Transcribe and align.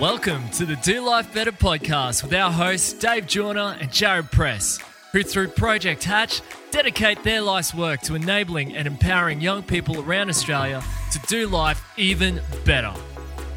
Welcome 0.00 0.48
to 0.50 0.66
the 0.66 0.74
Do 0.74 1.06
Life 1.06 1.32
Better 1.32 1.52
podcast 1.52 2.24
with 2.24 2.34
our 2.34 2.50
hosts 2.50 2.92
Dave 2.94 3.28
Joyner 3.28 3.76
and 3.80 3.92
Jared 3.92 4.28
Press, 4.32 4.80
who 5.12 5.22
through 5.22 5.48
Project 5.48 6.02
Hatch 6.02 6.42
dedicate 6.72 7.22
their 7.22 7.40
life's 7.40 7.72
work 7.72 8.00
to 8.00 8.16
enabling 8.16 8.74
and 8.74 8.88
empowering 8.88 9.40
young 9.40 9.62
people 9.62 10.00
around 10.00 10.30
Australia 10.30 10.82
to 11.12 11.20
do 11.28 11.46
life 11.46 11.80
even 11.96 12.40
better. 12.64 12.90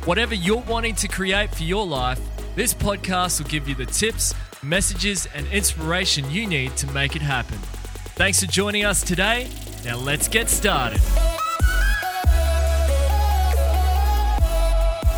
Whatever 0.05 0.36
you're 0.36 0.61
wanting 0.61 0.93
to 0.95 1.07
create 1.07 1.55
for 1.55 1.63
your 1.63 1.88
life, 1.88 2.21
this 2.55 2.71
podcast 2.71 3.41
will 3.41 3.49
give 3.49 3.67
you 3.67 3.73
the 3.73 3.88
tips, 3.88 4.35
messages, 4.61 5.27
and 5.33 5.47
inspiration 5.47 6.29
you 6.29 6.45
need 6.45 6.77
to 6.77 6.85
make 6.91 7.15
it 7.15 7.23
happen. 7.23 7.57
Thanks 8.13 8.41
for 8.43 8.51
joining 8.51 8.85
us 8.85 9.01
today. 9.01 9.49
Now 9.83 9.97
let's 9.97 10.27
get 10.27 10.49
started. 10.49 11.01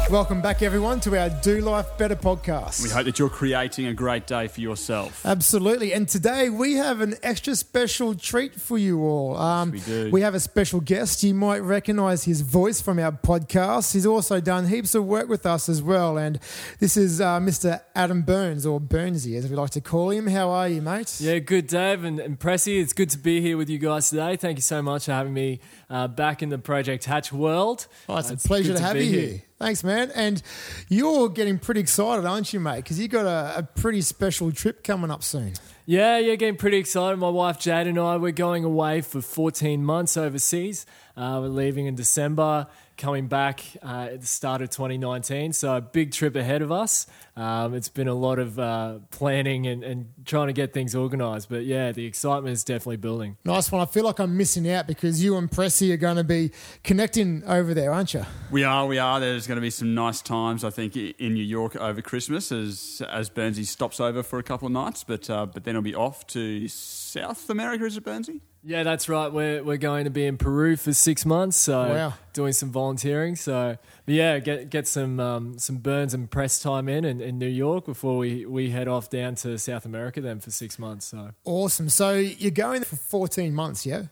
Welcome 0.09 0.41
back, 0.41 0.63
everyone, 0.63 0.99
to 1.01 1.15
our 1.19 1.29
Do 1.29 1.61
Life 1.61 1.95
Better 1.99 2.15
podcast. 2.15 2.81
We 2.81 2.89
hope 2.89 3.05
that 3.05 3.19
you're 3.19 3.29
creating 3.29 3.85
a 3.85 3.93
great 3.93 4.25
day 4.25 4.47
for 4.47 4.59
yourself. 4.59 5.23
Absolutely. 5.23 5.93
And 5.93 6.07
today 6.09 6.49
we 6.49 6.73
have 6.77 7.01
an 7.01 7.13
extra 7.21 7.55
special 7.55 8.15
treat 8.15 8.55
for 8.59 8.79
you 8.79 9.03
all. 9.03 9.37
Um, 9.37 9.69
we 9.69 9.79
do. 9.81 10.09
We 10.09 10.21
have 10.21 10.33
a 10.33 10.39
special 10.39 10.79
guest. 10.81 11.21
You 11.21 11.35
might 11.35 11.59
recognize 11.59 12.23
his 12.23 12.41
voice 12.41 12.81
from 12.81 12.97
our 12.97 13.11
podcast. 13.11 13.93
He's 13.93 14.07
also 14.07 14.39
done 14.41 14.65
heaps 14.67 14.95
of 14.95 15.05
work 15.05 15.29
with 15.29 15.45
us 15.45 15.69
as 15.69 15.83
well. 15.83 16.17
And 16.17 16.39
this 16.79 16.97
is 16.97 17.21
uh, 17.21 17.39
Mr. 17.39 17.79
Adam 17.93 18.23
Burns, 18.23 18.65
or 18.65 18.81
Burnsy, 18.81 19.37
as 19.37 19.47
we 19.47 19.55
like 19.55 19.69
to 19.71 19.81
call 19.81 20.09
him. 20.09 20.25
How 20.25 20.49
are 20.49 20.67
you, 20.67 20.81
mate? 20.81 21.17
Yeah, 21.21 21.37
good, 21.37 21.67
Dave 21.67 22.03
and, 22.03 22.19
and 22.19 22.39
Pressy. 22.39 22.81
It's 22.81 22.93
good 22.93 23.11
to 23.11 23.19
be 23.19 23.41
here 23.41 23.57
with 23.57 23.69
you 23.69 23.77
guys 23.77 24.09
today. 24.09 24.37
Thank 24.37 24.57
you 24.57 24.63
so 24.63 24.81
much 24.81 25.05
for 25.05 25.11
having 25.11 25.35
me 25.35 25.59
uh, 25.87 26.07
back 26.07 26.41
in 26.41 26.49
the 26.49 26.57
Project 26.57 27.05
Hatch 27.05 27.31
world. 27.31 27.85
Oh, 28.09 28.17
it's 28.17 28.31
Uh, 28.31 28.33
a 28.33 28.37
pleasure 28.37 28.71
good 28.73 28.77
to 28.77 28.83
have 28.83 28.93
be 28.95 29.05
you 29.05 29.19
here. 29.19 29.41
Thanks, 29.59 29.83
man. 29.83 30.09
And 30.15 30.41
you're 30.87 31.27
getting 31.27 31.59
pretty 31.59 31.81
excited, 31.81 32.25
aren't 32.25 32.53
you, 32.53 32.61
mate? 32.61 32.77
Because 32.77 32.97
you've 32.97 33.11
got 33.11 33.25
a, 33.25 33.59
a 33.59 33.63
pretty 33.63 34.01
special 34.01 34.53
trip 34.53 34.85
coming 34.85 35.11
up 35.11 35.21
soon. 35.21 35.53
Yeah, 35.85 36.17
you're 36.17 36.38
getting 36.38 36.55
pretty 36.55 36.77
excited. 36.77 37.17
My 37.17 37.29
wife 37.29 37.59
Jade 37.59 37.88
and 37.88 37.99
I, 37.99 38.16
we're 38.16 38.31
going 38.31 38.63
away 38.63 39.01
for 39.01 39.21
14 39.21 39.83
months 39.83 40.16
overseas. 40.16 40.85
Uh, 41.17 41.39
we're 41.41 41.49
leaving 41.49 41.88
in 41.88 41.95
December, 41.95 42.67
coming 43.00 43.28
back 43.28 43.64
uh, 43.81 44.09
at 44.11 44.22
the 44.22 44.28
start 44.28 44.61
of 44.61 44.69
2019. 44.69 45.53
So 45.53 45.78
a 45.78 45.81
big 45.81 46.11
trip 46.11 46.36
ahead 46.36 46.61
of 46.61 46.72
us. 46.72 47.08
Um, 47.36 47.73
it's 47.73 47.89
been 47.89 48.09
a 48.09 48.14
lot 48.14 48.38
of 48.38 48.59
uh, 48.59 49.00
planning 49.09 49.66
and, 49.66 49.83
and 49.83 50.09
trying 50.25 50.47
to 50.47 50.53
get 50.53 50.73
things 50.73 50.95
organised. 50.95 51.50
But 51.50 51.64
yeah, 51.64 51.91
the 51.91 52.06
excitement 52.06 52.53
is 52.53 52.64
definitely 52.64 52.97
building. 52.97 53.38
Nice 53.45 53.72
one. 53.72 53.81
I 53.81 53.86
feel 53.86 54.03
like 54.03 54.19
I'm 54.19 54.38
missing 54.38 54.69
out 54.69 54.86
because 54.86 55.23
you 55.23 55.38
and 55.38 55.50
Pressy 55.50 55.91
are 55.91 55.97
going 55.97 56.17
to 56.17 56.23
be 56.23 56.52
connecting 56.83 57.44
over 57.45 57.73
there, 57.73 57.91
aren't 57.91 58.14
you? 58.14 58.25
We 58.52 58.64
are, 58.64 58.86
we 58.86 59.00
are. 59.00 59.19
There's 59.19 59.47
going 59.47 59.56
to 59.56 59.61
be 59.61 59.69
some 59.69 59.95
nice 59.95 60.22
times, 60.22 60.63
I 60.63 60.69
think, 60.69 60.95
in 60.97 61.34
New 61.34 61.44
York 61.44 61.75
over 61.78 62.02
Christmas 62.02 62.52
as 62.52 63.02
as 63.09 63.30
Burnsy 63.30 63.66
stops 63.66 64.00
over 64.00 64.22
for 64.22 64.38
a 64.39 64.44
couple 64.44 64.66
of 64.66 64.73
nights, 64.73 65.03
but 65.03 65.30
uh, 65.30 65.45
but 65.45 65.63
then 65.63 65.75
I'll 65.75 65.81
be 65.81 65.95
off 65.95 66.28
to 66.28 66.67
South 66.67 67.50
America. 67.50 67.86
Is 67.86 67.97
it 67.97 68.03
Burnsy? 68.03 68.41
Yeah, 68.63 68.83
that's 68.83 69.07
right. 69.07 69.31
We're, 69.31 69.63
we're 69.63 69.77
going 69.77 70.03
to 70.03 70.09
be 70.09 70.25
in 70.25 70.38
Peru 70.38 70.75
for 70.75 70.93
six 70.93 71.25
months, 71.25 71.55
so 71.55 71.89
Wow. 71.89 72.13
doing 72.33 72.52
some 72.52 72.71
volunteering. 72.71 73.38
So, 73.38 73.77
but 74.05 74.13
yeah, 74.13 74.39
get 74.39 74.69
get 74.69 74.85
some 74.85 75.19
um, 75.19 75.57
some 75.57 75.77
burns 75.77 76.13
and 76.13 76.29
press 76.29 76.59
time 76.59 76.89
in, 76.89 77.05
in 77.05 77.21
in 77.21 77.39
New 77.39 77.47
York 77.47 77.85
before 77.85 78.17
we, 78.17 78.45
we 78.45 78.69
head 78.69 78.89
off 78.89 79.09
down 79.09 79.35
to 79.35 79.57
South 79.57 79.85
America 79.85 80.19
then 80.19 80.39
for 80.41 80.51
six 80.51 80.77
months. 80.77 81.05
So 81.05 81.31
Awesome. 81.45 81.88
So 81.88 82.13
you're 82.13 82.51
going 82.51 82.83
for 82.83 82.97
14 82.97 83.53
months, 83.55 83.85
yeah? 83.85 84.03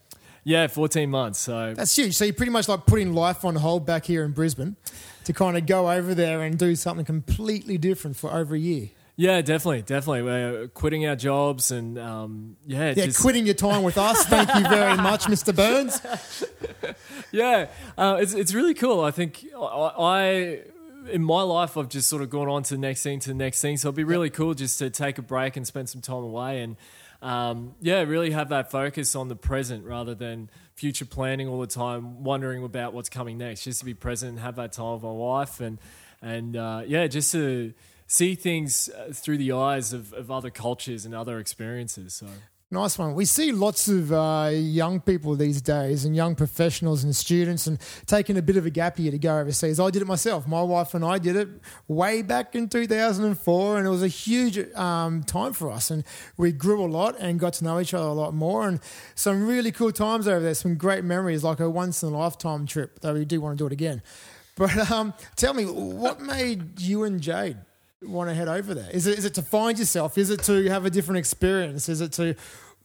yeah, 0.45 0.67
fourteen 0.67 1.09
months. 1.09 1.39
So 1.39 1.73
That's 1.73 1.93
huge. 1.93 2.15
So 2.15 2.23
you're 2.23 2.33
pretty 2.33 2.53
much 2.53 2.69
like 2.69 2.85
putting 2.85 3.13
life 3.13 3.43
on 3.43 3.55
hold 3.55 3.85
back 3.85 4.05
here 4.05 4.23
in 4.23 4.31
Brisbane 4.31 4.77
to 5.25 5.33
kind 5.33 5.57
of 5.57 5.65
go 5.65 5.91
over 5.91 6.15
there 6.15 6.41
and 6.41 6.57
do 6.57 6.73
something 6.77 7.03
completely 7.05 7.77
different 7.77 8.15
for 8.15 8.31
over 8.33 8.55
a 8.55 8.59
year. 8.59 8.91
Yeah, 9.17 9.41
definitely, 9.41 9.81
definitely. 9.81 10.21
We're 10.21 10.67
quitting 10.67 11.07
our 11.07 11.15
jobs 11.15 11.71
and 11.71 11.97
um, 11.97 12.55
yeah, 12.67 12.93
Yeah, 12.95 13.05
just, 13.05 13.19
quitting 13.19 13.47
your 13.47 13.55
time 13.55 13.81
with 13.81 13.97
us. 13.97 14.23
Thank 14.27 14.53
you 14.53 14.61
very 14.69 14.95
much, 14.95 15.25
Mr. 15.25 15.55
Burns. 15.55 15.99
yeah, 17.31 17.65
uh, 17.97 18.19
it's 18.21 18.33
it's 18.33 18.53
really 18.53 18.75
cool. 18.75 19.01
I 19.01 19.09
think 19.09 19.43
I, 19.57 19.59
I 19.59 20.61
in 21.09 21.23
my 21.23 21.41
life 21.41 21.77
I've 21.77 21.89
just 21.89 22.09
sort 22.09 22.21
of 22.21 22.29
gone 22.29 22.47
on 22.47 22.61
to 22.63 22.75
the 22.75 22.79
next 22.79 23.01
thing 23.01 23.19
to 23.21 23.29
the 23.29 23.35
next 23.35 23.59
thing. 23.59 23.77
So 23.77 23.87
it'd 23.87 23.95
be 23.95 24.03
really 24.03 24.29
cool 24.29 24.53
just 24.53 24.77
to 24.79 24.91
take 24.91 25.17
a 25.17 25.23
break 25.23 25.57
and 25.57 25.65
spend 25.65 25.89
some 25.89 26.01
time 26.01 26.23
away 26.23 26.61
and 26.61 26.75
um, 27.21 27.73
yeah, 27.81 28.01
really 28.01 28.29
have 28.29 28.49
that 28.49 28.69
focus 28.69 29.15
on 29.15 29.29
the 29.29 29.35
present 29.35 29.83
rather 29.83 30.13
than 30.13 30.51
future 30.75 31.05
planning 31.05 31.47
all 31.47 31.59
the 31.59 31.65
time, 31.65 32.23
wondering 32.23 32.63
about 32.63 32.93
what's 32.93 33.09
coming 33.09 33.39
next. 33.39 33.63
Just 33.63 33.79
to 33.79 33.85
be 33.85 33.95
present 33.95 34.33
and 34.33 34.39
have 34.41 34.57
that 34.57 34.73
time 34.73 34.93
with 34.93 35.03
my 35.03 35.11
wife 35.11 35.59
and 35.59 35.79
and 36.21 36.55
uh, 36.55 36.83
yeah, 36.85 37.07
just 37.07 37.31
to 37.31 37.73
see 38.07 38.35
things 38.35 38.89
uh, 38.89 39.11
through 39.13 39.37
the 39.37 39.51
eyes 39.51 39.93
of, 39.93 40.13
of 40.13 40.31
other 40.31 40.49
cultures 40.49 41.05
and 41.05 41.13
other 41.13 41.39
experiences. 41.39 42.13
So. 42.13 42.27
Nice 42.69 42.99
one. 42.99 43.15
We 43.15 43.23
see 43.23 43.53
lots 43.53 43.87
of 43.87 44.11
uh, 44.11 44.49
young 44.51 44.99
people 44.99 45.35
these 45.35 45.61
days 45.61 46.03
and 46.03 46.13
young 46.13 46.35
professionals 46.35 47.01
and 47.01 47.15
students 47.15 47.65
and 47.65 47.79
taking 48.07 48.35
a 48.35 48.41
bit 48.41 48.57
of 48.57 48.65
a 48.65 48.69
gap 48.69 48.99
year 48.99 49.09
to 49.09 49.17
go 49.17 49.39
overseas. 49.39 49.79
I 49.79 49.89
did 49.89 50.01
it 50.01 50.05
myself. 50.05 50.45
My 50.45 50.61
wife 50.61 50.93
and 50.93 51.05
I 51.05 51.17
did 51.17 51.37
it 51.37 51.47
way 51.87 52.21
back 52.23 52.55
in 52.55 52.67
2004 52.67 53.77
and 53.77 53.87
it 53.87 53.89
was 53.89 54.03
a 54.03 54.09
huge 54.09 54.57
um, 54.75 55.23
time 55.23 55.53
for 55.53 55.71
us 55.71 55.89
and 55.89 56.03
we 56.35 56.51
grew 56.51 56.83
a 56.83 56.91
lot 56.91 57.15
and 57.19 57.39
got 57.39 57.53
to 57.53 57.63
know 57.63 57.79
each 57.79 57.93
other 57.93 58.07
a 58.07 58.13
lot 58.13 58.33
more 58.33 58.67
and 58.67 58.81
some 59.15 59.47
really 59.47 59.71
cool 59.71 59.93
times 59.93 60.27
over 60.27 60.41
there, 60.41 60.53
some 60.53 60.75
great 60.75 61.05
memories 61.05 61.45
like 61.45 61.61
a 61.61 61.69
once 61.69 62.03
in 62.03 62.11
a 62.11 62.17
lifetime 62.17 62.65
trip, 62.65 62.99
though 62.99 63.13
we 63.13 63.23
do 63.23 63.39
want 63.39 63.57
to 63.57 63.61
do 63.61 63.67
it 63.67 63.71
again. 63.71 64.01
But 64.57 64.91
um, 64.91 65.13
tell 65.37 65.53
me, 65.53 65.63
what 65.63 66.19
made 66.19 66.81
you 66.81 67.03
and 67.05 67.21
Jade 67.21 67.59
want 68.01 68.29
to 68.29 68.33
head 68.33 68.47
over 68.47 68.73
there? 68.73 68.89
Is 68.91 69.07
it 69.07 69.17
is 69.17 69.25
it 69.25 69.33
to 69.35 69.41
find 69.41 69.77
yourself? 69.77 70.17
Is 70.17 70.29
it 70.29 70.43
to 70.43 70.69
have 70.69 70.85
a 70.85 70.89
different 70.89 71.19
experience? 71.19 71.89
Is 71.89 72.01
it 72.01 72.11
to 72.13 72.35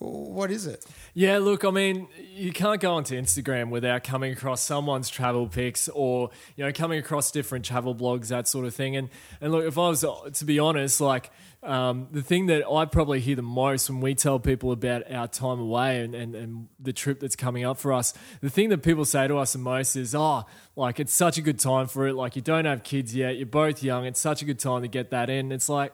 what 0.03 0.51
is 0.51 0.67
it? 0.67 0.85
Yeah, 1.15 1.39
look, 1.39 1.65
I 1.65 1.71
mean, 1.71 2.09
you 2.35 2.53
can't 2.53 2.81
go 2.81 2.95
onto 2.95 3.21
Instagram 3.21 3.71
without 3.71 4.05
coming 4.05 4.33
across 4.33 4.61
someone's 4.61 5.09
travel 5.09 5.47
pics 5.47 5.89
or, 5.89 6.31
you 6.57 6.65
know, 6.65 6.73
coming 6.73 6.99
across 6.99 7.31
different 7.31 7.65
travel 7.65 7.95
blogs, 7.95 8.29
that 8.29 8.49
sort 8.49 8.67
of 8.67 8.75
thing. 8.75 8.97
And 8.97 9.11
and 9.41 9.53
look, 9.53 9.65
if 9.65 9.79
I 9.79 9.89
was 9.89 10.05
to 10.35 10.45
be 10.45 10.59
honest, 10.59 11.01
like 11.01 11.31
um, 11.63 12.09
the 12.11 12.23
thing 12.23 12.47
that 12.47 12.69
I 12.69 12.85
probably 12.87 13.21
hear 13.21 13.37
the 13.37 13.43
most 13.43 13.89
when 13.89 14.01
we 14.01 14.15
tell 14.15 14.41
people 14.41 14.73
about 14.73 15.11
our 15.11 15.29
time 15.29 15.61
away 15.61 16.01
and, 16.01 16.15
and, 16.15 16.35
and 16.35 16.69
the 16.81 16.93
trip 16.93 17.21
that's 17.21 17.37
coming 17.37 17.65
up 17.65 17.79
for 17.79 17.93
us, 17.93 18.15
the 18.41 18.51
thing 18.51 18.71
that 18.71 18.83
people 18.83 19.05
say 19.05 19.29
to 19.29 19.37
us 19.39 19.53
the 19.53 19.61
most 19.61 19.95
is, 19.95 20.15
oh, 20.15 20.45
like 20.75 20.99
it's 20.99 21.15
such 21.15 21.39
a 21.39 21.43
good 21.43 21.61
time 21.61 21.87
for 21.87 22.09
it. 22.09 22.15
Like 22.15 22.35
you 22.35 22.43
don't 22.43 22.65
have 22.65 22.83
kids 22.83 23.15
yet, 23.15 23.37
you're 23.37 23.47
both 23.47 23.83
young. 23.83 24.07
It's 24.07 24.21
such 24.21 24.43
a 24.43 24.45
good 24.45 24.59
time 24.59 24.83
to 24.83 24.89
get 24.89 25.11
that 25.11 25.31
in. 25.31 25.53
It's 25.53 25.69
like, 25.69 25.93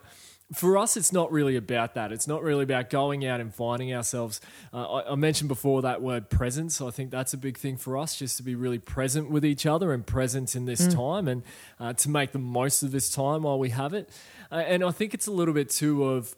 for 0.54 0.78
us, 0.78 0.96
it's 0.96 1.12
not 1.12 1.30
really 1.30 1.56
about 1.56 1.94
that. 1.94 2.10
It's 2.10 2.26
not 2.26 2.42
really 2.42 2.62
about 2.62 2.88
going 2.88 3.26
out 3.26 3.40
and 3.40 3.54
finding 3.54 3.92
ourselves. 3.92 4.40
Uh, 4.72 4.94
I, 4.94 5.12
I 5.12 5.14
mentioned 5.14 5.48
before 5.48 5.82
that 5.82 6.00
word 6.00 6.30
presence. 6.30 6.80
I 6.80 6.90
think 6.90 7.10
that's 7.10 7.34
a 7.34 7.36
big 7.36 7.58
thing 7.58 7.76
for 7.76 7.98
us, 7.98 8.16
just 8.16 8.38
to 8.38 8.42
be 8.42 8.54
really 8.54 8.78
present 8.78 9.30
with 9.30 9.44
each 9.44 9.66
other 9.66 9.92
and 9.92 10.06
present 10.06 10.56
in 10.56 10.64
this 10.64 10.86
time 10.94 11.28
and 11.28 11.42
uh, 11.78 11.92
to 11.94 12.08
make 12.08 12.32
the 12.32 12.38
most 12.38 12.82
of 12.82 12.92
this 12.92 13.10
time 13.10 13.42
while 13.42 13.58
we 13.58 13.70
have 13.70 13.92
it. 13.92 14.08
Uh, 14.50 14.56
and 14.56 14.82
I 14.82 14.90
think 14.90 15.12
it's 15.12 15.26
a 15.26 15.32
little 15.32 15.54
bit 15.54 15.68
too 15.68 16.04
of 16.04 16.34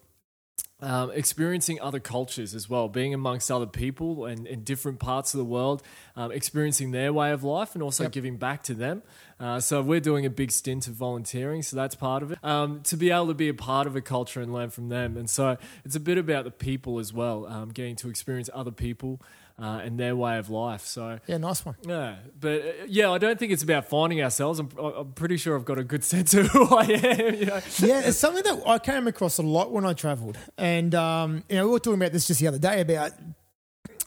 um, 0.81 1.11
experiencing 1.11 1.79
other 1.79 1.99
cultures 1.99 2.55
as 2.55 2.69
well, 2.69 2.89
being 2.89 3.13
amongst 3.13 3.51
other 3.51 3.65
people 3.67 4.25
and 4.25 4.47
in 4.47 4.63
different 4.63 4.99
parts 4.99 5.33
of 5.33 5.37
the 5.37 5.45
world, 5.45 5.83
um, 6.15 6.31
experiencing 6.31 6.91
their 6.91 7.13
way 7.13 7.31
of 7.31 7.43
life 7.43 7.75
and 7.75 7.83
also 7.83 8.03
Yep. 8.03 8.11
giving 8.11 8.37
back 8.37 8.63
to 8.63 8.73
them. 8.73 9.03
Uh, 9.39 9.59
so 9.59 9.81
we're 9.81 9.99
doing 9.99 10.25
a 10.25 10.29
big 10.29 10.51
stint 10.51 10.87
of 10.87 10.93
volunteering, 10.93 11.61
so 11.63 11.75
that's 11.75 11.95
part 11.95 12.23
of 12.23 12.31
it. 12.31 12.39
Um, 12.43 12.81
to 12.83 12.97
be 12.97 13.09
able 13.11 13.27
to 13.27 13.33
be 13.33 13.49
a 13.49 13.53
part 13.53 13.87
of 13.87 13.95
a 13.95 14.01
culture 14.01 14.41
and 14.41 14.53
learn 14.53 14.69
from 14.69 14.89
them, 14.89 15.17
and 15.17 15.29
so 15.29 15.57
it's 15.85 15.95
a 15.95 15.99
bit 15.99 16.17
about 16.17 16.43
the 16.45 16.51
people 16.51 16.99
as 16.99 17.11
well, 17.11 17.47
um, 17.47 17.69
getting 17.69 17.95
to 17.97 18.09
experience 18.09 18.49
other 18.53 18.71
people 18.71 19.19
uh, 19.61 19.81
and 19.83 19.99
their 19.99 20.15
way 20.15 20.37
of 20.39 20.49
life. 20.49 20.81
So 20.85 21.19
Yeah, 21.27 21.37
nice 21.37 21.63
one. 21.65 21.75
yeah, 21.83 22.15
but 22.39 22.61
uh, 22.61 22.71
yeah, 22.87 23.11
I 23.11 23.17
don't 23.19 23.37
think 23.37 23.51
it's 23.51 23.63
about 23.63 23.85
finding 23.87 24.21
ourselves. 24.21 24.59
I'm, 24.59 24.69
I'm 24.77 25.13
pretty 25.13 25.37
sure 25.37 25.55
I've 25.55 25.65
got 25.65 25.77
a 25.77 25.83
good 25.83 26.03
sense 26.13 26.33
of 26.33 26.47
who 26.47 26.65
I 26.75 26.85
am. 26.85 27.35
You 27.35 27.45
know? 27.45 27.61
Yeah, 27.79 28.01
it's 28.05 28.17
something 28.17 28.43
that 28.43 28.63
I 28.65 28.79
came 28.79 29.07
across 29.07 29.37
a 29.37 29.43
lot 29.43 29.71
when 29.71 29.85
I 29.85 29.93
travelled, 29.93 30.37
and 30.57 30.95
um, 30.95 31.43
you 31.49 31.55
know 31.57 31.65
we 31.67 31.71
were 31.73 31.79
talking 31.79 32.01
about 32.01 32.11
this 32.11 32.27
just 32.27 32.39
the 32.39 32.47
other 32.47 32.59
day 32.59 32.81
about 32.81 33.11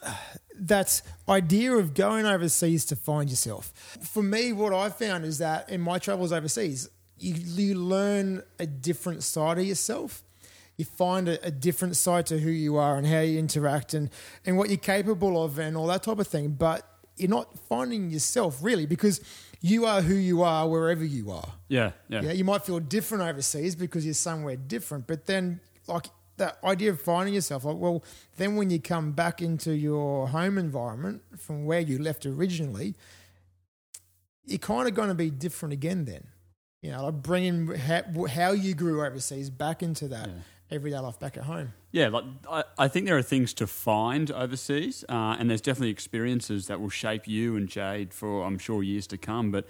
that 0.58 1.02
idea 1.28 1.72
of 1.72 1.94
going 1.94 2.26
overseas 2.26 2.84
to 2.86 2.96
find 2.96 3.28
yourself. 3.30 3.72
For 4.02 4.22
me, 4.22 4.52
what 4.52 4.72
I 4.72 4.88
found 4.88 5.24
is 5.24 5.38
that 5.38 5.68
in 5.70 5.80
my 5.80 5.98
travels 5.98 6.32
overseas, 6.32 6.88
you, 7.18 7.34
you 7.34 7.74
learn 7.74 8.42
a 8.58 8.66
different 8.66 9.22
side 9.22 9.58
of 9.58 9.64
yourself. 9.64 10.22
You 10.76 10.84
find 10.84 11.28
a, 11.28 11.44
a 11.46 11.50
different 11.50 11.96
side 11.96 12.26
to 12.26 12.38
who 12.38 12.50
you 12.50 12.76
are 12.76 12.96
and 12.96 13.06
how 13.06 13.20
you 13.20 13.38
interact 13.38 13.94
and, 13.94 14.10
and 14.44 14.56
what 14.56 14.68
you're 14.68 14.78
capable 14.78 15.42
of 15.42 15.58
and 15.58 15.76
all 15.76 15.86
that 15.86 16.02
type 16.02 16.18
of 16.18 16.26
thing. 16.26 16.52
But 16.52 16.88
you're 17.16 17.30
not 17.30 17.56
finding 17.68 18.10
yourself 18.10 18.58
really 18.60 18.86
because 18.86 19.20
you 19.60 19.86
are 19.86 20.02
who 20.02 20.14
you 20.14 20.42
are 20.42 20.68
wherever 20.68 21.04
you 21.04 21.30
are. 21.30 21.48
Yeah, 21.68 21.92
yeah. 22.08 22.22
Yeah, 22.22 22.32
you 22.32 22.44
might 22.44 22.64
feel 22.64 22.80
different 22.80 23.24
overseas 23.24 23.74
because 23.74 24.04
you're 24.04 24.14
somewhere 24.14 24.56
different, 24.56 25.06
but 25.06 25.26
then 25.26 25.60
like 25.86 26.06
that 26.36 26.58
idea 26.64 26.90
of 26.90 27.00
finding 27.00 27.34
yourself, 27.34 27.64
like 27.64 27.76
well, 27.76 28.04
then 28.36 28.56
when 28.56 28.70
you 28.70 28.80
come 28.80 29.12
back 29.12 29.40
into 29.40 29.74
your 29.74 30.28
home 30.28 30.58
environment 30.58 31.22
from 31.38 31.64
where 31.64 31.80
you 31.80 31.98
left 31.98 32.26
originally, 32.26 32.94
you're 34.44 34.58
kind 34.58 34.88
of 34.88 34.94
going 34.94 35.08
to 35.08 35.14
be 35.14 35.30
different 35.30 35.72
again. 35.72 36.04
Then 36.04 36.26
you 36.82 36.90
know, 36.90 37.04
like 37.04 37.22
bringing 37.22 37.68
how, 37.68 38.02
how 38.26 38.52
you 38.52 38.74
grew 38.74 39.04
overseas 39.04 39.48
back 39.48 39.82
into 39.82 40.08
that 40.08 40.28
everyday 40.74 40.98
life 40.98 41.18
back 41.18 41.36
at 41.36 41.44
home. 41.44 41.72
Yeah, 41.92 42.08
like 42.08 42.24
I, 42.50 42.64
I 42.76 42.88
think 42.88 43.06
there 43.06 43.16
are 43.16 43.22
things 43.22 43.54
to 43.54 43.66
find 43.66 44.30
overseas, 44.30 45.04
uh, 45.08 45.36
and 45.38 45.48
there's 45.48 45.60
definitely 45.60 45.90
experiences 45.90 46.66
that 46.66 46.80
will 46.80 46.90
shape 46.90 47.28
you 47.28 47.56
and 47.56 47.68
Jade 47.68 48.12
for 48.12 48.44
I'm 48.44 48.58
sure 48.58 48.82
years 48.82 49.06
to 49.08 49.18
come. 49.18 49.50
But 49.50 49.66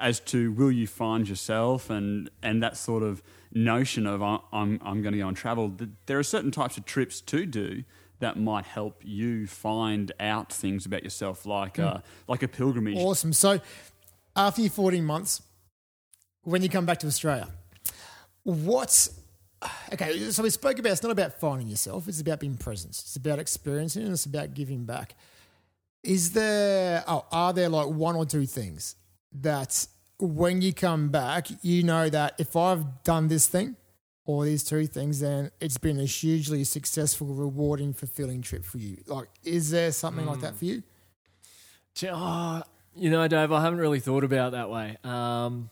as 0.00 0.20
to 0.20 0.52
will 0.52 0.72
you 0.72 0.86
find 0.86 1.28
yourself 1.28 1.90
and 1.90 2.30
and 2.42 2.62
that 2.62 2.76
sort 2.76 3.02
of 3.02 3.22
notion 3.52 4.06
of 4.06 4.22
I'm 4.22 4.40
I'm 4.52 5.02
going 5.02 5.12
to 5.12 5.18
go 5.18 5.28
and 5.28 5.36
travel, 5.36 5.74
there 6.06 6.18
are 6.18 6.24
certain 6.24 6.50
types 6.50 6.76
of 6.76 6.84
trips 6.84 7.20
to 7.22 7.46
do 7.46 7.84
that 8.20 8.36
might 8.36 8.64
help 8.64 9.00
you 9.04 9.46
find 9.46 10.10
out 10.18 10.52
things 10.52 10.84
about 10.84 11.04
yourself, 11.04 11.46
like 11.46 11.78
uh, 11.78 11.98
like 12.26 12.42
a 12.42 12.48
pilgrimage. 12.48 12.96
Awesome. 12.96 13.32
So 13.32 13.60
after 14.34 14.60
your 14.60 14.70
14 14.70 15.04
months, 15.04 15.42
when 16.42 16.62
you 16.62 16.68
come 16.68 16.86
back 16.86 16.98
to 17.00 17.06
Australia, 17.06 17.48
what's 18.42 19.20
okay? 19.92 20.18
So 20.30 20.42
we 20.42 20.50
spoke 20.50 20.78
about 20.78 20.92
it's 20.92 21.02
not 21.02 21.12
about 21.12 21.40
finding 21.40 21.68
yourself; 21.68 22.08
it's 22.08 22.20
about 22.20 22.40
being 22.40 22.56
present. 22.56 22.90
It's 22.90 23.16
about 23.16 23.38
experiencing, 23.38 24.02
and 24.04 24.12
it's 24.12 24.26
about 24.26 24.54
giving 24.54 24.84
back. 24.84 25.14
Is 26.02 26.32
there? 26.32 27.04
Oh, 27.06 27.26
are 27.32 27.52
there 27.52 27.68
like 27.68 27.88
one 27.88 28.16
or 28.16 28.24
two 28.24 28.46
things 28.46 28.96
that 29.32 29.86
when 30.20 30.62
you 30.62 30.72
come 30.72 31.10
back, 31.10 31.48
you 31.62 31.82
know 31.82 32.08
that 32.08 32.34
if 32.38 32.56
I've 32.56 33.02
done 33.04 33.28
this 33.28 33.46
thing 33.46 33.76
or 34.24 34.44
these 34.44 34.64
two 34.64 34.86
things, 34.86 35.20
then 35.20 35.50
it's 35.60 35.78
been 35.78 35.98
a 35.98 36.04
hugely 36.04 36.64
successful, 36.64 37.28
rewarding, 37.28 37.92
fulfilling 37.92 38.42
trip 38.42 38.64
for 38.64 38.78
you. 38.78 38.98
Like, 39.06 39.28
is 39.44 39.70
there 39.70 39.92
something 39.92 40.26
like 40.26 40.40
that 40.40 40.56
for 40.56 40.64
you? 40.64 40.82
Oh, 42.04 42.62
you 42.94 43.10
know, 43.10 43.26
Dave, 43.26 43.52
I 43.52 43.62
haven't 43.62 43.78
really 43.78 44.00
thought 44.00 44.24
about 44.24 44.52
that 44.52 44.70
way. 44.70 44.96
Um, 45.02 45.70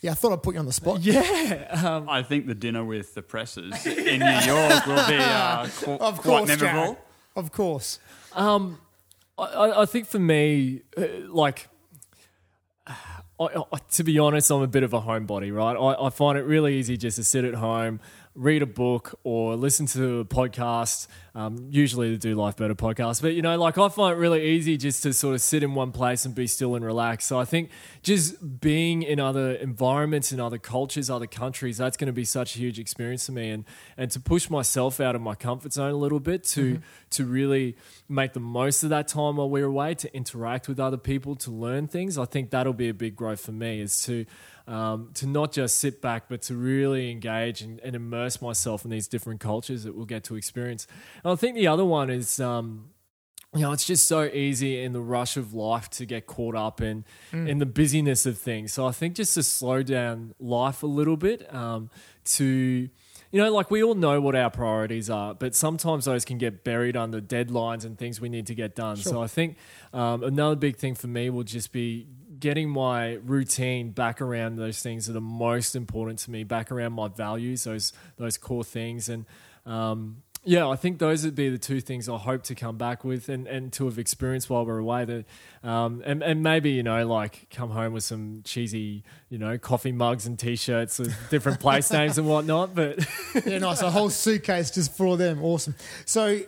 Yeah, 0.00 0.12
I 0.12 0.14
thought 0.14 0.32
I'd 0.32 0.42
put 0.42 0.54
you 0.54 0.60
on 0.60 0.66
the 0.66 0.72
spot. 0.72 1.00
yeah, 1.02 1.68
um, 1.84 2.08
I 2.08 2.22
think 2.22 2.46
the 2.46 2.54
dinner 2.54 2.84
with 2.84 3.14
the 3.14 3.22
presses 3.22 3.86
in 3.86 4.20
New 4.20 4.38
York 4.46 4.86
will 4.86 5.06
be 5.06 5.16
uh, 5.18 5.66
qu- 5.80 5.90
Of 5.92 6.18
quite 6.20 6.22
course, 6.22 6.48
memorable. 6.48 6.82
Jared. 6.94 6.96
Of 7.36 7.52
course. 7.52 7.98
Um, 8.34 8.78
I- 9.38 9.42
I, 9.44 9.82
I 9.82 9.86
think 9.86 10.06
for 10.06 10.18
me, 10.18 10.82
uh, 10.96 11.04
like, 11.28 11.68
I, 12.86 12.94
I, 13.38 13.78
to 13.92 14.04
be 14.04 14.18
honest, 14.18 14.50
I'm 14.50 14.62
a 14.62 14.66
bit 14.66 14.82
of 14.82 14.92
a 14.92 15.00
homebody, 15.00 15.54
right? 15.54 15.74
I, 15.76 16.06
I 16.06 16.10
find 16.10 16.36
it 16.38 16.42
really 16.42 16.76
easy 16.76 16.96
just 16.96 17.16
to 17.16 17.24
sit 17.24 17.44
at 17.44 17.54
home, 17.54 18.00
read 18.40 18.62
a 18.62 18.66
book, 18.66 19.20
or 19.22 19.54
listen 19.54 19.84
to 19.84 20.20
a 20.20 20.24
podcast. 20.24 21.06
Um, 21.34 21.68
usually, 21.70 22.10
to 22.10 22.16
do 22.16 22.34
Life 22.34 22.56
Better 22.56 22.74
podcast, 22.74 23.22
but 23.22 23.34
you 23.34 23.42
know, 23.42 23.56
like 23.56 23.78
I 23.78 23.88
find 23.88 24.14
it 24.14 24.16
really 24.16 24.44
easy 24.44 24.76
just 24.76 25.02
to 25.04 25.12
sort 25.12 25.34
of 25.34 25.42
sit 25.42 25.62
in 25.62 25.74
one 25.74 25.92
place 25.92 26.24
and 26.24 26.34
be 26.34 26.46
still 26.46 26.74
and 26.74 26.84
relax. 26.84 27.26
So 27.26 27.38
I 27.38 27.44
think 27.44 27.70
just 28.02 28.60
being 28.60 29.02
in 29.02 29.20
other 29.20 29.52
environments, 29.52 30.32
in 30.32 30.40
other 30.40 30.58
cultures, 30.58 31.10
other 31.10 31.28
countries, 31.28 31.76
that's 31.76 31.96
going 31.96 32.06
to 32.06 32.12
be 32.12 32.24
such 32.24 32.56
a 32.56 32.58
huge 32.58 32.80
experience 32.80 33.26
for 33.26 33.32
me, 33.32 33.50
and 33.50 33.64
and 33.96 34.10
to 34.10 34.18
push 34.18 34.50
myself 34.50 34.98
out 35.00 35.14
of 35.14 35.20
my 35.20 35.34
comfort 35.34 35.74
zone 35.74 35.92
a 35.92 35.96
little 35.96 36.20
bit 36.20 36.42
to 36.44 36.80
to 37.10 37.24
really 37.24 37.76
make 38.08 38.32
the 38.32 38.40
most 38.40 38.82
of 38.82 38.90
that 38.90 39.06
time 39.06 39.36
while 39.36 39.50
we're 39.50 39.66
away, 39.66 39.94
to 39.94 40.12
interact 40.16 40.66
with 40.66 40.80
other 40.80 40.96
people, 40.96 41.36
to 41.36 41.50
learn 41.50 41.86
things. 41.86 42.18
I 42.18 42.24
think 42.24 42.50
that'll 42.50 42.72
be 42.72 42.88
a 42.88 42.94
big 42.94 43.14
growth 43.14 43.40
for 43.40 43.52
me 43.52 43.80
is 43.80 44.02
to 44.04 44.24
um, 44.70 45.10
to 45.14 45.26
not 45.26 45.52
just 45.52 45.78
sit 45.78 46.00
back, 46.00 46.28
but 46.28 46.42
to 46.42 46.54
really 46.54 47.10
engage 47.10 47.60
and, 47.60 47.80
and 47.80 47.96
immerse 47.96 48.40
myself 48.40 48.84
in 48.84 48.90
these 48.90 49.08
different 49.08 49.40
cultures 49.40 49.82
that 49.82 49.96
we'll 49.96 50.06
get 50.06 50.22
to 50.24 50.36
experience. 50.36 50.86
And 51.24 51.32
I 51.32 51.36
think 51.36 51.56
the 51.56 51.66
other 51.66 51.84
one 51.84 52.08
is. 52.08 52.40
Um, 52.40 52.90
you 53.52 53.62
know, 53.62 53.72
it's 53.72 53.84
just 53.84 54.06
so 54.06 54.26
easy 54.26 54.80
in 54.80 54.92
the 54.92 55.00
rush 55.00 55.36
of 55.36 55.52
life 55.52 55.90
to 55.90 56.06
get 56.06 56.24
caught 56.24 56.54
up 56.54 56.80
in 56.80 57.04
in 57.32 57.58
the 57.58 57.66
busyness 57.66 58.24
of 58.24 58.38
things. 58.38 58.72
So 58.72 58.86
I 58.86 58.92
think 58.92 59.16
just 59.16 59.34
to 59.34 59.42
slow 59.42 59.82
down 59.82 60.34
life 60.38 60.84
a 60.84 60.86
little 60.86 61.16
bit, 61.16 61.52
um, 61.52 61.90
to 62.36 62.88
you 63.32 63.40
know, 63.40 63.52
like 63.52 63.68
we 63.68 63.82
all 63.82 63.96
know 63.96 64.20
what 64.20 64.36
our 64.36 64.50
priorities 64.50 65.10
are, 65.10 65.34
but 65.34 65.56
sometimes 65.56 66.04
those 66.04 66.24
can 66.24 66.38
get 66.38 66.62
buried 66.62 66.96
under 66.96 67.20
deadlines 67.20 67.84
and 67.84 67.98
things 67.98 68.20
we 68.20 68.28
need 68.28 68.46
to 68.46 68.54
get 68.54 68.76
done. 68.76 68.96
So 68.96 69.20
I 69.20 69.26
think 69.26 69.56
um, 69.92 70.22
another 70.22 70.54
big 70.56 70.76
thing 70.76 70.94
for 70.94 71.08
me 71.08 71.28
will 71.28 71.42
just 71.42 71.72
be 71.72 72.06
getting 72.40 72.68
my 72.68 73.14
routine 73.24 73.90
back 73.90 74.20
around 74.20 74.56
those 74.56 74.82
things 74.82 75.06
that 75.06 75.16
are 75.16 75.20
most 75.20 75.76
important 75.76 76.18
to 76.20 76.30
me, 76.30 76.44
back 76.44 76.72
around 76.72 76.92
my 76.92 77.08
values, 77.08 77.64
those 77.64 77.92
those 78.16 78.36
core 78.36 78.64
things, 78.64 79.08
and 79.08 79.26
um, 79.66 80.22
yeah, 80.42 80.66
I 80.66 80.76
think 80.76 80.98
those 80.98 81.22
would 81.24 81.34
be 81.34 81.50
the 81.50 81.58
two 81.58 81.82
things 81.82 82.08
I 82.08 82.16
hope 82.16 82.44
to 82.44 82.54
come 82.54 82.78
back 82.78 83.04
with 83.04 83.28
and, 83.28 83.46
and 83.46 83.70
to 83.74 83.84
have 83.84 83.98
experienced 83.98 84.48
while 84.48 84.64
we're 84.64 84.78
away. 84.78 85.04
That 85.04 85.26
um, 85.62 86.02
and 86.06 86.22
and 86.22 86.42
maybe 86.42 86.70
you 86.70 86.82
know 86.82 87.06
like 87.06 87.48
come 87.50 87.70
home 87.70 87.92
with 87.92 88.04
some 88.04 88.40
cheesy 88.42 89.04
you 89.28 89.36
know 89.36 89.58
coffee 89.58 89.92
mugs 89.92 90.26
and 90.26 90.38
t-shirts 90.38 90.98
with 90.98 91.14
different 91.28 91.60
place 91.60 91.92
names 91.92 92.16
and 92.16 92.26
whatnot. 92.26 92.74
But 92.74 93.06
Yeah, 93.44 93.58
nice. 93.58 93.82
A 93.82 93.90
whole 93.90 94.08
suitcase 94.08 94.70
just 94.70 94.96
for 94.96 95.18
them. 95.18 95.44
Awesome. 95.44 95.74
So 96.06 96.40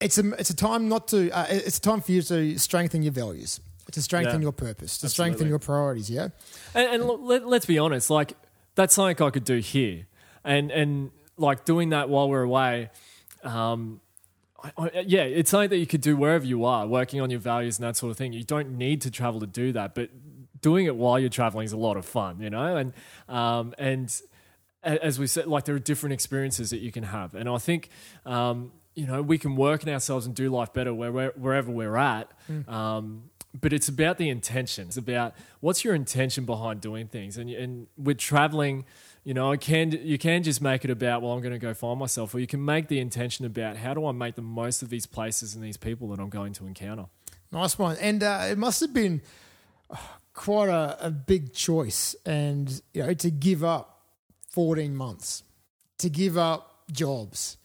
it's 0.00 0.18
a 0.18 0.32
it's 0.32 0.50
a 0.50 0.56
time 0.56 0.88
not 0.88 1.08
to 1.08 1.30
uh, 1.30 1.46
it's 1.48 1.78
a 1.78 1.82
time 1.82 2.02
for 2.02 2.12
you 2.12 2.20
to 2.20 2.58
strengthen 2.58 3.02
your 3.02 3.12
values, 3.12 3.60
to 3.92 4.02
strengthen 4.02 4.40
Yeah. 4.40 4.46
your 4.46 4.52
purpose, 4.52 4.98
to 4.98 5.08
strengthen 5.08 5.48
your 5.48 5.58
priorities. 5.58 6.10
Yeah. 6.10 6.28
and, 6.74 6.88
and 6.94 7.04
look, 7.06 7.20
let, 7.22 7.46
let's 7.46 7.66
be 7.66 7.78
honest, 7.78 8.10
like 8.10 8.34
that's 8.74 8.94
something 8.94 9.24
I 9.26 9.30
could 9.30 9.44
do 9.44 9.58
here, 9.58 10.06
and 10.44 10.70
and 10.70 11.10
like 11.36 11.64
doing 11.64 11.90
that 11.90 12.08
while 12.08 12.28
we're 12.28 12.42
away. 12.42 12.90
Um, 13.42 14.00
I, 14.62 14.72
I, 14.76 15.04
yeah, 15.06 15.22
it's 15.22 15.50
something 15.50 15.70
that 15.70 15.78
you 15.78 15.86
could 15.86 16.02
do 16.02 16.16
wherever 16.16 16.44
you 16.44 16.64
are, 16.64 16.86
working 16.86 17.20
on 17.20 17.30
your 17.30 17.40
values 17.40 17.78
and 17.78 17.86
that 17.88 17.96
sort 17.96 18.10
of 18.10 18.16
thing. 18.18 18.32
You 18.34 18.44
don't 18.44 18.76
need 18.76 19.00
to 19.02 19.10
travel 19.10 19.40
to 19.40 19.46
do 19.46 19.72
that, 19.72 19.94
but 19.94 20.10
doing 20.60 20.84
it 20.86 20.94
while 20.96 21.18
you're 21.18 21.30
traveling 21.30 21.64
is 21.64 21.72
a 21.72 21.78
lot 21.78 21.96
of 21.96 22.04
fun, 22.04 22.40
you 22.40 22.50
know. 22.50 22.76
And 22.76 22.92
um, 23.28 23.74
and 23.78 24.14
as 24.82 25.18
we 25.18 25.26
said, 25.26 25.46
like 25.46 25.64
there 25.64 25.74
are 25.74 25.78
different 25.80 26.12
experiences 26.12 26.70
that 26.70 26.80
you 26.80 26.92
can 26.92 27.04
have, 27.04 27.34
and 27.34 27.48
I 27.48 27.56
think 27.58 27.88
um, 28.26 28.72
you 28.94 29.06
know 29.06 29.22
we 29.22 29.38
can 29.38 29.56
work 29.56 29.82
in 29.82 29.88
ourselves 29.88 30.26
and 30.26 30.34
do 30.34 30.50
life 30.50 30.72
better 30.74 30.92
where, 30.92 31.10
where, 31.12 31.32
wherever 31.36 31.70
we're 31.70 31.96
at. 31.96 32.30
Um, 32.68 33.29
but 33.58 33.72
it's 33.72 33.88
about 33.88 34.18
the 34.18 34.28
intention. 34.28 34.88
It's 34.88 34.96
about 34.96 35.34
what's 35.60 35.84
your 35.84 35.94
intention 35.94 36.44
behind 36.44 36.80
doing 36.80 37.08
things, 37.08 37.36
and 37.36 37.50
and 37.50 37.86
with 37.96 38.18
traveling. 38.18 38.84
You 39.24 39.34
know, 39.34 39.52
I 39.52 39.56
can 39.56 39.92
you 39.92 40.18
can 40.18 40.42
just 40.42 40.62
make 40.62 40.84
it 40.84 40.90
about 40.90 41.22
well, 41.22 41.32
I'm 41.32 41.40
going 41.40 41.52
to 41.52 41.58
go 41.58 41.74
find 41.74 41.98
myself, 41.98 42.34
or 42.34 42.38
you 42.38 42.46
can 42.46 42.64
make 42.64 42.88
the 42.88 43.00
intention 43.00 43.44
about 43.44 43.76
how 43.76 43.94
do 43.94 44.06
I 44.06 44.12
make 44.12 44.34
the 44.34 44.42
most 44.42 44.82
of 44.82 44.88
these 44.88 45.06
places 45.06 45.54
and 45.54 45.64
these 45.64 45.76
people 45.76 46.08
that 46.08 46.20
I'm 46.20 46.30
going 46.30 46.52
to 46.54 46.66
encounter. 46.66 47.06
Nice 47.52 47.78
one. 47.78 47.96
And 48.00 48.22
uh, 48.22 48.46
it 48.50 48.58
must 48.58 48.80
have 48.80 48.94
been 48.94 49.22
uh, 49.90 49.96
quite 50.32 50.68
a, 50.68 50.96
a 51.06 51.10
big 51.10 51.52
choice, 51.52 52.14
and 52.24 52.80
you 52.94 53.02
know, 53.02 53.14
to 53.14 53.30
give 53.30 53.64
up 53.64 54.04
14 54.50 54.94
months, 54.94 55.42
to 55.98 56.08
give 56.08 56.38
up 56.38 56.84
jobs, 56.90 57.56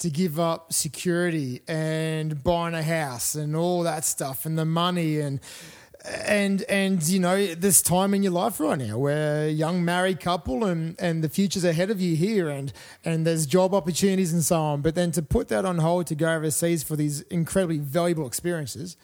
to 0.00 0.10
give 0.10 0.38
up 0.40 0.72
security 0.72 1.62
and 1.68 2.42
buying 2.42 2.74
a 2.74 2.82
house 2.82 3.34
and 3.34 3.54
all 3.54 3.82
that 3.84 4.04
stuff, 4.04 4.44
and 4.44 4.58
the 4.58 4.64
money 4.64 5.20
and 5.20 5.40
and 6.04 6.62
and 6.62 7.02
you 7.08 7.20
know 7.20 7.54
this 7.54 7.82
time 7.82 8.14
in 8.14 8.22
your 8.22 8.32
life 8.32 8.58
right 8.58 8.78
now 8.78 8.96
where 8.96 9.48
young 9.48 9.84
married 9.84 10.18
couple 10.18 10.64
and 10.64 10.96
and 10.98 11.22
the 11.22 11.28
future's 11.28 11.64
ahead 11.64 11.90
of 11.90 12.00
you 12.00 12.16
here 12.16 12.48
and 12.48 12.72
and 13.04 13.26
there's 13.26 13.44
job 13.44 13.74
opportunities 13.74 14.32
and 14.32 14.42
so 14.42 14.58
on 14.58 14.80
but 14.80 14.94
then 14.94 15.10
to 15.12 15.22
put 15.22 15.48
that 15.48 15.64
on 15.64 15.76
hold 15.78 16.06
to 16.06 16.14
go 16.14 16.32
overseas 16.32 16.82
for 16.82 16.96
these 16.96 17.20
incredibly 17.22 17.76
valuable 17.78 18.26
experiences 18.26 18.96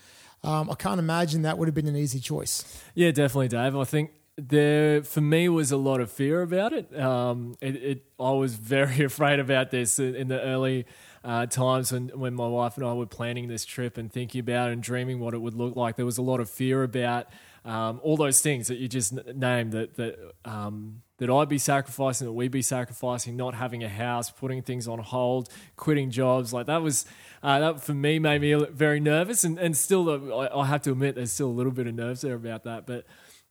um, 0.42 0.70
i 0.70 0.74
can't 0.74 0.98
imagine 0.98 1.42
that 1.42 1.58
would 1.58 1.68
have 1.68 1.74
been 1.74 1.88
an 1.88 1.96
easy 1.96 2.18
choice 2.18 2.64
Yeah, 2.94 3.10
definitely, 3.10 3.48
Dave. 3.48 3.76
I 3.76 3.84
think 3.84 4.12
there 4.36 5.02
for 5.02 5.20
me 5.20 5.48
was 5.48 5.72
a 5.72 5.76
lot 5.76 6.00
of 6.00 6.10
fear 6.10 6.42
about 6.42 6.72
it. 6.72 6.98
Um, 6.98 7.56
it, 7.60 7.76
it 7.76 8.04
I 8.20 8.30
was 8.32 8.54
very 8.54 9.04
afraid 9.04 9.40
about 9.40 9.70
this 9.70 9.98
in 9.98 10.28
the 10.28 10.40
early 10.40 10.86
uh, 11.24 11.46
times 11.46 11.92
when 11.92 12.08
when 12.08 12.34
my 12.34 12.46
wife 12.46 12.76
and 12.76 12.86
I 12.86 12.92
were 12.92 13.06
planning 13.06 13.48
this 13.48 13.64
trip 13.64 13.96
and 13.96 14.12
thinking 14.12 14.40
about 14.40 14.70
and 14.70 14.82
dreaming 14.82 15.20
what 15.20 15.34
it 15.34 15.38
would 15.38 15.54
look 15.54 15.74
like. 15.74 15.96
There 15.96 16.06
was 16.06 16.18
a 16.18 16.22
lot 16.22 16.40
of 16.40 16.50
fear 16.50 16.82
about 16.82 17.28
um, 17.64 18.00
all 18.02 18.16
those 18.16 18.40
things 18.40 18.68
that 18.68 18.78
you 18.78 18.88
just 18.88 19.12
named 19.12 19.72
that 19.72 19.96
that. 19.96 20.18
Um, 20.44 21.02
that 21.18 21.30
I'd 21.30 21.48
be 21.48 21.56
sacrificing, 21.56 22.26
that 22.26 22.34
we'd 22.34 22.50
be 22.50 22.60
sacrificing, 22.60 23.38
not 23.38 23.54
having 23.54 23.82
a 23.82 23.88
house, 23.88 24.30
putting 24.30 24.60
things 24.60 24.86
on 24.86 24.98
hold, 24.98 25.48
quitting 25.74 26.10
jobs. 26.10 26.52
Like 26.52 26.66
that 26.66 26.82
was, 26.82 27.06
uh, 27.42 27.58
that 27.58 27.80
for 27.80 27.94
me 27.94 28.18
made 28.18 28.42
me 28.42 28.52
very 28.70 29.00
nervous. 29.00 29.42
And, 29.42 29.58
and 29.58 29.74
still, 29.74 30.10
I, 30.34 30.48
I 30.48 30.66
have 30.66 30.82
to 30.82 30.92
admit, 30.92 31.14
there's 31.14 31.32
still 31.32 31.48
a 31.48 31.56
little 31.56 31.72
bit 31.72 31.86
of 31.86 31.94
nerves 31.94 32.20
there 32.20 32.34
about 32.34 32.64
that. 32.64 32.86
But 32.86 33.06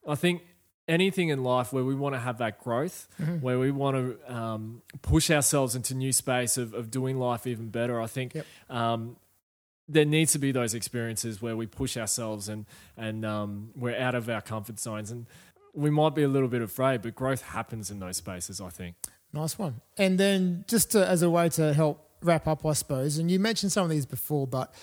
I 0.08 0.14
think 0.14 0.44
anything 0.88 1.30
in 1.30 1.44
life 1.44 1.74
where 1.74 1.84
we 1.84 1.96
want 1.96 2.14
to 2.16 2.20
have 2.20 2.38
that 2.40 2.60
growth, 2.64 3.08
where 3.42 3.58
we 3.60 3.72
want 3.72 3.98
to 3.98 4.34
um, 4.34 4.82
push 5.02 5.32
ourselves 5.32 5.76
into 5.76 5.96
new 5.96 6.12
space 6.12 6.58
of, 6.58 6.74
of 6.74 6.92
doing 6.92 7.18
life 7.18 7.48
even 7.48 7.70
better, 7.70 8.00
I 8.02 8.08
think 8.08 8.34
Yep. 8.36 8.46
um, 8.70 9.16
there 9.88 10.06
needs 10.06 10.32
to 10.34 10.40
be 10.40 10.52
those 10.52 10.74
experiences 10.74 11.42
where 11.42 11.56
we 11.56 11.68
push 11.68 11.96
ourselves 11.98 12.50
and 12.50 12.66
and 12.98 13.24
um, 13.26 13.70
we're 13.76 13.96
out 14.00 14.16
of 14.16 14.28
our 14.30 14.42
comfort 14.42 14.80
zones 14.80 15.12
and 15.12 15.28
we 15.74 15.90
might 15.90 16.16
be 16.16 16.24
a 16.24 16.28
little 16.28 16.48
bit 16.48 16.62
afraid, 16.62 17.02
but 17.02 17.14
growth 17.16 17.42
happens 17.42 17.92
in 17.92 18.00
those 18.00 18.18
spaces. 18.18 18.60
I 18.62 18.70
think. 18.70 18.96
Nice 19.34 19.60
one. 19.60 19.82
And 19.98 20.18
then 20.18 20.64
just 20.68 20.92
to, 20.94 21.06
as 21.06 21.22
a 21.22 21.30
way 21.30 21.50
to 21.50 21.74
help 21.74 22.10
wrap 22.22 22.48
up, 22.48 22.66
I 22.66 22.74
suppose, 22.74 23.18
and 23.18 23.30
you 23.30 23.40
mentioned 23.40 23.72
some 23.74 23.84
of 23.84 23.90
these 23.90 24.06
before, 24.06 24.48
but 24.48 24.74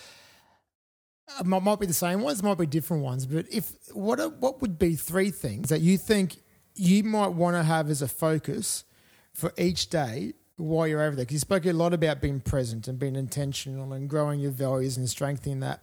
uh, 1.38 1.44
might, 1.44 1.62
might 1.62 1.80
be 1.80 1.86
the 1.86 1.94
same 1.94 2.20
ones, 2.20 2.42
might 2.42 2.58
be 2.58 2.66
different 2.66 3.02
ones. 3.02 3.26
But 3.26 3.46
if 3.50 3.72
what 3.92 4.20
are, 4.20 4.28
what 4.28 4.60
would 4.60 4.78
be 4.78 4.94
three 4.94 5.30
things 5.30 5.68
that 5.68 5.80
you 5.80 5.98
think 5.98 6.36
you 6.74 7.04
might 7.04 7.28
want 7.28 7.56
to 7.56 7.62
have 7.62 7.90
as 7.90 8.02
a 8.02 8.08
focus 8.08 8.84
for 9.32 9.52
each 9.58 9.88
day 9.90 10.34
while 10.56 10.86
you're 10.86 11.02
over 11.02 11.16
there? 11.16 11.24
Because 11.24 11.34
you 11.34 11.40
spoke 11.40 11.66
a 11.66 11.72
lot 11.72 11.92
about 11.92 12.20
being 12.20 12.40
present 12.40 12.88
and 12.88 12.98
being 12.98 13.16
intentional 13.16 13.92
and 13.92 14.08
growing 14.08 14.40
your 14.40 14.50
values 14.50 14.96
and 14.96 15.08
strengthening 15.08 15.60
that. 15.60 15.82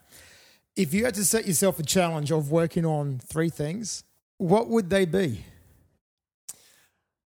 If 0.75 0.93
you 0.93 1.05
had 1.05 1.15
to 1.15 1.25
set 1.25 1.47
yourself 1.47 1.79
a 1.79 1.83
challenge 1.83 2.31
of 2.31 2.51
working 2.51 2.85
on 2.85 3.19
three 3.19 3.49
things, 3.49 4.03
what 4.37 4.67
would 4.67 4.89
they 4.89 5.05
be? 5.05 5.43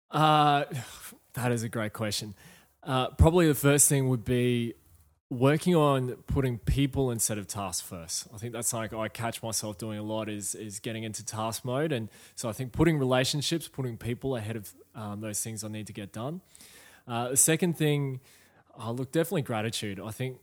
Uh, 0.09 0.65
that 1.33 1.51
is 1.51 1.63
a 1.63 1.69
great 1.69 1.93
question. 1.93 2.33
Uh, 2.81 3.09
probably 3.09 3.47
the 3.47 3.55
first 3.55 3.89
thing 3.89 4.09
would 4.09 4.23
be 4.23 4.73
working 5.29 5.75
on 5.75 6.11
putting 6.27 6.59
people 6.59 7.09
instead 7.11 7.37
of 7.37 7.47
tasks 7.47 7.81
first. 7.81 8.27
I 8.33 8.37
think 8.37 8.53
that's 8.53 8.67
something 8.67 8.97
I 8.97 9.07
catch 9.07 9.41
myself 9.41 9.77
doing 9.77 9.97
a 9.97 10.03
lot 10.03 10.29
is 10.29 10.55
is 10.55 10.79
getting 10.79 11.03
into 11.03 11.25
task 11.25 11.65
mode, 11.65 11.91
and 11.91 12.09
so 12.35 12.49
I 12.49 12.51
think 12.51 12.71
putting 12.71 12.97
relationships, 12.97 13.67
putting 13.67 13.97
people 13.97 14.35
ahead 14.35 14.55
of 14.55 14.73
um, 14.93 15.21
those 15.21 15.41
things 15.41 15.63
I 15.63 15.67
need 15.67 15.87
to 15.87 15.93
get 15.93 16.11
done. 16.13 16.41
Uh, 17.07 17.29
the 17.29 17.37
second 17.37 17.77
thing, 17.77 18.19
oh, 18.79 18.91
look, 18.91 19.11
definitely 19.11 19.43
gratitude. 19.43 19.99
I 19.99 20.11
think 20.11 20.39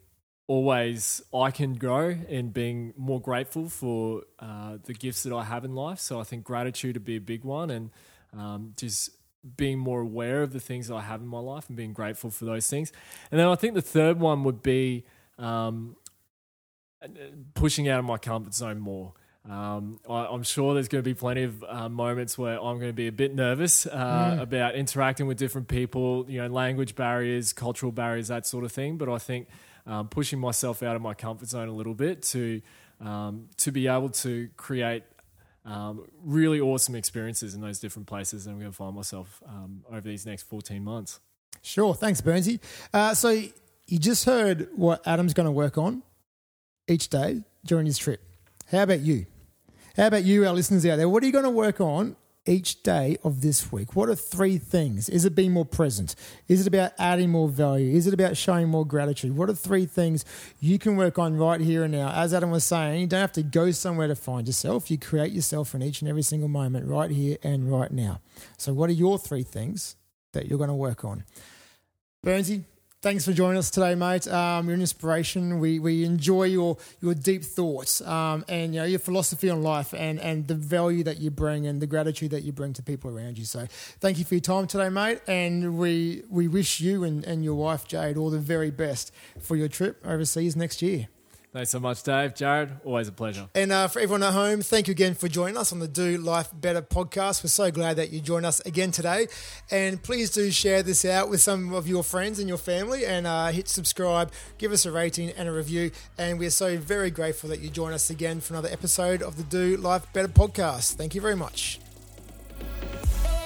always 0.47 1.23
I 1.33 1.51
can 1.51 1.75
grow 1.75 2.11
in 2.29 2.51
being 2.51 2.93
more 2.97 3.21
grateful 3.21 3.69
for 3.69 4.23
uh, 4.39 4.79
the 4.85 4.95
gifts 4.95 5.23
that 5.23 5.33
I 5.33 5.45
have 5.45 5.65
in 5.65 5.75
life. 5.75 5.99
So 5.99 6.21
I 6.21 6.25
think 6.25 6.45
gratitude 6.45 6.97
would 6.97 7.05
be 7.05 7.17
a 7.17 7.21
big 7.21 7.45
one, 7.45 7.71
and 7.71 7.91
um, 8.37 8.75
just 8.77 9.11
being 9.57 9.79
more 9.79 10.01
aware 10.01 10.43
of 10.43 10.53
the 10.53 10.61
things 10.61 10.89
that 10.89 10.95
I 10.95 11.01
have 11.01 11.21
in 11.21 11.27
my 11.27 11.41
life 11.41 11.69
and 11.69 11.77
being 11.77 11.93
grateful 11.93 12.31
for 12.31 12.45
those 12.45 12.69
things. 12.69 12.93
And 13.31 13.41
then 13.41 13.49
I 13.49 13.55
think 13.55 13.75
the 13.75 13.83
third 13.83 14.21
one 14.21 14.45
would 14.45 14.63
be 14.63 15.05
um, 15.39 15.97
pushing 17.55 17.89
out 17.89 17.99
of 17.99 18.05
my 18.05 18.19
comfort 18.19 18.55
zone 18.55 18.79
more. 18.79 19.15
Um, 19.49 19.99
I, 20.09 20.33
am 20.33 20.45
sure 20.45 20.75
there's 20.75 20.87
going 20.87 21.03
to 21.03 21.09
be 21.09 21.15
plenty 21.15 21.43
of 21.43 21.65
uh, 21.65 21.89
moments 21.89 22.39
where 22.39 22.55
I'm 22.55 22.79
going 22.79 22.91
to 22.91 22.93
be 22.93 23.09
a 23.09 23.13
bit 23.13 23.35
nervous 23.35 23.87
uh, 23.87 24.37
mm. 24.37 24.41
about 24.41 24.77
interacting 24.77 25.27
with 25.27 25.37
different 25.37 25.67
people, 25.67 26.27
you 26.29 26.41
know, 26.41 26.47
language 26.47 26.95
barriers, 26.95 27.53
cultural 27.53 27.91
barriers, 27.91 28.29
that 28.29 28.47
sort 28.47 28.65
of 28.65 28.71
thing. 28.71 28.99
But 28.99 29.09
I 29.09 29.19
think 29.19 29.49
um, 29.85 30.09
pushing 30.09 30.39
myself 30.39 30.81
out 30.85 30.95
of 30.95 31.03
my 31.03 31.15
comfort 31.15 31.49
zone 31.49 31.67
a 31.67 31.73
little 31.73 31.95
bit 31.95 32.23
to 32.23 32.63
um, 33.01 33.49
to 33.57 33.73
be 33.73 33.89
able 33.89 34.11
to 34.11 34.49
create 34.57 35.03
um, 35.65 36.07
really 36.25 36.61
awesome 36.61 36.95
experiences 36.95 37.55
in 37.55 37.61
those 37.61 37.79
different 37.79 38.09
places 38.09 38.45
that 38.45 38.51
I'm 38.51 38.59
going 38.59 38.71
to 38.71 38.77
find 38.77 38.97
myself 38.97 39.43
um, 39.47 39.85
over 39.91 40.01
these 40.01 40.27
next 40.27 40.43
14 40.45 40.83
months. 40.83 41.21
Sure. 41.63 41.95
Thanks, 41.95 42.21
Burnsy. 42.21 42.61
Uh, 42.93 43.15
so 43.15 43.29
you 43.29 43.99
just 43.99 44.25
heard 44.25 44.69
what 44.75 45.07
Adam's 45.07 45.35
going 45.35 45.47
to 45.47 45.53
work 45.53 45.79
on 45.79 46.03
each 46.89 47.09
day 47.09 47.43
during 47.65 47.87
his 47.87 47.99
trip. 47.99 48.21
How 48.71 48.83
about 48.83 49.01
you? 49.01 49.27
How 49.97 50.07
about 50.07 50.25
you, 50.25 50.47
our 50.47 50.55
listeners 50.55 50.87
out 50.87 50.97
there? 50.97 51.09
What 51.09 51.23
are 51.23 51.27
you 51.27 51.33
going 51.33 51.45
to 51.45 51.51
work 51.51 51.81
on 51.81 52.17
each 52.47 52.83
day 52.83 53.17
of 53.23 53.41
this 53.41 53.71
week? 53.71 53.95
What 53.95 54.09
are 54.09 54.15
three 54.15 54.59
things? 54.59 55.09
Is 55.09 55.25
it 55.25 55.35
being 55.35 55.53
more 55.53 55.65
present? 55.65 56.15
Is 56.49 56.61
it 56.61 56.67
about 56.67 56.93
adding 56.99 57.31
more 57.31 57.49
value? 57.49 57.95
Is 57.97 58.07
it 58.07 58.15
about 58.15 58.37
showing 58.37 58.69
more 58.69 58.87
gratitude? 58.87 59.37
What 59.37 59.49
are 59.49 59.55
three 59.55 59.87
things 59.87 60.25
you 60.61 60.79
can 60.79 60.97
work 60.97 61.19
on 61.19 61.37
right 61.37 61.61
here 61.61 61.85
and 61.85 61.93
now? 61.93 62.11
As 62.11 62.35
Adam 62.35 62.51
was 62.51 62.65
saying, 62.65 63.01
you 63.01 63.07
don't 63.07 63.21
have 63.21 63.33
to 63.33 63.43
go 63.43 63.71
somewhere 63.71 64.09
to 64.09 64.17
find 64.17 64.47
yourself. 64.47 64.91
You 64.91 64.99
create 64.99 65.33
yourself 65.33 65.75
in 65.75 65.83
each 65.83 66.01
and 66.01 66.09
every 66.09 66.23
single 66.23 66.49
moment, 66.49 66.87
right 66.87 67.11
here 67.11 67.39
and 67.43 67.71
right 67.71 67.91
now. 67.91 68.21
So, 68.57 68.73
what 68.73 68.91
are 68.91 68.95
your 68.95 69.19
three 69.19 69.43
things 69.43 69.97
that 70.33 70.47
you're 70.47 70.59
going 70.59 70.69
to 70.69 70.75
work 70.75 71.05
on? 71.05 71.25
Burnsy, 72.25 72.65
Thanks 73.03 73.25
for 73.25 73.33
joining 73.33 73.59
us 73.59 73.69
today, 73.69 73.97
mate. 73.97 74.29
Um, 74.29 74.67
you're 74.67 74.77
an 74.77 74.81
inspiration. 74.81 75.59
We, 75.59 75.81
we 75.81 76.05
enjoy 76.05 76.45
your 76.45 76.77
your 77.01 77.15
deep 77.15 77.43
thoughts 77.43 78.01
um, 78.03 78.45
and 78.49 78.73
you 78.73 78.81
know 78.81 78.87
your 78.87 79.01
philosophy 79.01 79.51
on 79.51 79.61
life 79.61 79.93
and, 79.93 80.21
and 80.21 80.47
the 80.47 80.55
value 80.55 81.03
that 81.03 81.19
you 81.19 81.33
bring 81.33 81.67
and 81.67 81.83
the 81.83 81.89
gratitude 81.89 82.31
that 82.31 82.45
you 82.45 82.53
bring 82.53 82.73
to 82.75 82.83
people 82.85 83.11
around 83.11 83.39
you. 83.39 83.45
So 83.45 83.67
thank 83.99 84.21
you 84.21 84.25
for 84.25 84.35
your 84.35 84.41
time 84.41 84.69
today, 84.69 84.89
mate. 84.89 85.21
And 85.27 85.79
we 85.79 86.23
we 86.31 86.47
wish 86.47 86.81
you 86.81 87.03
and, 87.03 87.25
and 87.25 87.43
your 87.43 87.57
wife 87.57 87.89
Jade 87.89 88.17
all 88.17 88.31
the 88.31 88.39
very 88.39 88.71
best 88.71 89.13
for 89.41 89.57
your 89.57 89.67
trip 89.67 90.01
overseas 90.07 90.55
next 90.55 90.81
year. 90.81 91.09
Thanks 91.53 91.69
so 91.69 91.81
much, 91.81 92.03
Dave. 92.03 92.35
Jared, 92.35 92.71
always 92.83 93.09
a 93.09 93.13
pleasure. 93.13 93.47
And 93.55 93.73
uh, 93.73 93.87
for 93.89 94.01
everyone 94.01 94.23
at 94.23 94.33
home, 94.33 94.63
thank 94.63 94.89
you 94.89 94.93
again 94.93 95.15
for 95.15 95.29
joining 95.29 95.59
us 95.59 95.71
on 95.71 95.81
the 95.81 95.89
Do 95.89 96.17
Life 96.17 96.49
Better 96.55 96.81
podcast. 96.81 97.45
We're 97.45 97.49
so 97.51 97.71
glad 97.71 97.97
that 97.97 98.11
you 98.11 98.23
joined 98.23 98.47
us 98.47 98.61
again 98.61 98.91
today. 98.91 99.29
And 99.71 100.03
please 100.03 100.31
do 100.31 100.51
share 100.51 100.83
this 100.83 101.05
out 101.05 101.29
with 101.29 101.43
some 101.43 101.75
of 101.75 101.87
your 101.87 102.03
friends 102.03 102.39
and 102.39 102.49
your 102.49 102.57
family 102.57 103.05
and 103.05 103.27
uh, 103.27 103.49
hit 103.49 103.69
subscribe, 103.69 104.33
give 104.57 104.73
us 104.73 104.87
a 104.87 104.93
rating 104.93 105.29
and 105.33 105.47
a 105.47 105.53
review. 105.53 105.91
And 106.17 106.39
we're 106.39 106.49
so 106.49 106.79
very 106.79 107.11
grateful 107.11 107.51
that 107.51 107.61
you 107.61 107.69
join 107.69 107.93
us 107.93 108.09
again 108.09 108.41
for 108.41 108.55
another 108.55 108.71
episode 108.71 109.21
of 109.21 109.37
the 109.37 109.43
Do 109.43 109.77
Life 109.77 110.11
Better 110.15 110.29
podcast. 110.29 110.95
Thank 110.95 111.15
you 111.15 111.21
very 111.21 111.37
much. 111.37 111.81